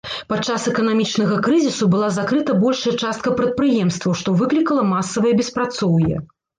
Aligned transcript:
Падчас 0.31 0.63
эканамічнага 0.71 1.37
крызісу 1.49 1.89
была 1.93 2.09
закрыта 2.17 2.57
большая 2.65 2.95
частка 3.03 3.37
прадпрыемстваў, 3.43 4.11
што 4.25 4.39
выклікала 4.45 4.91
масавае 4.99 5.33
беспрацоўе. 5.41 6.15